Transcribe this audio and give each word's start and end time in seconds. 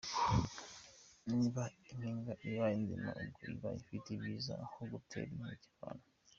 Niba 1.29 1.63
impinga 1.89 2.33
ibaye 2.47 2.75
nzima 2.83 3.09
ubwo 3.23 3.41
iba 3.53 3.69
ifite 3.81 4.07
ibyiza 4.11 4.53
aho 4.65 4.79
gutera 4.91 5.31
inkeke 5.35 5.69
abantu. 5.77 6.07